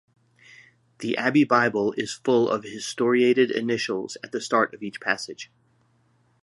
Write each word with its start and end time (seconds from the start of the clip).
The 0.97 1.15
Abbey 1.15 1.43
Bible 1.43 1.91
is 1.91 2.11
full 2.11 2.49
of 2.49 2.63
historiated 2.63 3.51
initials 3.51 4.17
at 4.23 4.31
the 4.31 4.41
start 4.41 4.73
of 4.73 4.81
each 4.81 4.99
passage. 4.99 5.51